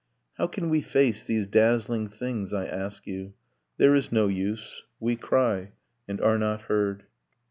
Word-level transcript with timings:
How 0.39 0.47
can 0.47 0.69
we 0.71 0.81
face 0.81 1.23
these 1.23 1.45
dazzling 1.45 2.07
things, 2.09 2.53
I 2.53 2.65
ask 2.65 3.05
you? 3.05 3.33
There 3.77 3.93
is 3.93 4.11
no 4.11 4.25
use: 4.25 4.81
we 4.99 5.15
cry: 5.15 5.73
and 6.07 6.19
are 6.19 6.39
not 6.39 6.63
heard. 6.63 7.03